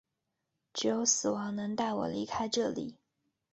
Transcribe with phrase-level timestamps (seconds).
[0.73, 2.97] 只有死亡能带我离开这里！